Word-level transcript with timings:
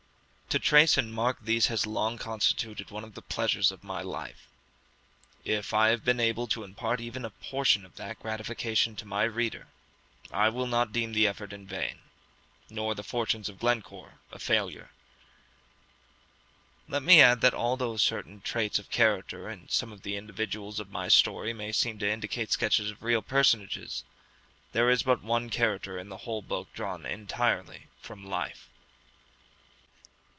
To 0.51 0.59
trace 0.59 0.97
and 0.97 1.13
mark 1.13 1.37
these 1.41 1.67
has 1.67 1.87
long 1.87 2.17
constituted 2.17 2.91
one 2.91 3.05
of 3.05 3.13
the 3.13 3.21
pleasures 3.21 3.71
of 3.71 3.85
my 3.85 4.01
life; 4.01 4.49
if 5.45 5.73
I 5.73 5.87
have 5.91 6.03
been 6.03 6.19
able 6.19 6.45
to 6.47 6.65
impart 6.65 6.99
even 6.99 7.23
a 7.23 7.29
portion 7.29 7.85
of 7.85 7.95
that 7.95 8.19
gratification 8.19 8.97
to 8.97 9.05
my 9.05 9.23
reader, 9.23 9.67
I 10.29 10.49
will 10.49 10.67
not 10.67 10.91
deem 10.91 11.13
the 11.13 11.25
effort 11.25 11.53
in 11.53 11.67
vain, 11.67 11.99
nor 12.69 12.93
the 12.93 13.01
"Fortunes 13.01 13.47
of 13.47 13.59
Glencore" 13.59 14.19
a 14.29 14.39
failure. 14.39 14.89
Let 16.89 17.03
me 17.03 17.21
add 17.21 17.39
that 17.39 17.53
although 17.53 17.95
certain 17.95 18.41
traits 18.41 18.77
of 18.77 18.91
character 18.91 19.49
in 19.49 19.69
some 19.69 19.93
of 19.93 20.01
the 20.01 20.17
individuals 20.17 20.81
of 20.81 20.91
my 20.91 21.07
story 21.07 21.53
may 21.53 21.71
seem 21.71 21.97
to 21.99 22.11
indicate 22.11 22.51
sketches 22.51 22.91
of 22.91 23.01
real 23.03 23.21
personages, 23.21 24.03
there 24.73 24.89
is 24.89 25.01
but 25.03 25.23
one 25.23 25.49
character 25.49 25.97
in 25.97 26.09
the 26.09 26.17
whole 26.27 26.41
book 26.41 26.67
drawn 26.73 27.05
entirely 27.05 27.87
from 28.01 28.25
life. 28.27 28.67